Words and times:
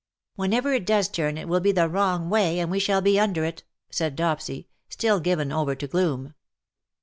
'^" 0.01 0.03
Whenever 0.35 0.73
it 0.73 0.87
does 0.87 1.07
turn 1.07 1.37
it 1.37 1.47
will 1.47 1.59
be 1.59 1.71
the 1.71 1.87
wrong 1.87 2.27
way, 2.27 2.57
and 2.57 2.71
we 2.71 2.79
shall 2.79 3.03
be 3.03 3.19
under 3.19 3.43
it/' 3.43 3.61
said 3.91 4.17
Dopsy^ 4.17 4.65
still 4.89 5.19
given 5.19 5.51
over 5.51 5.75
to 5.75 5.85
gloom. 5.85 6.33